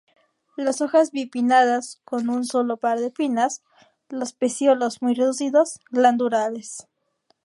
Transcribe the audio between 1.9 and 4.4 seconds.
con un solo par de pinnas; los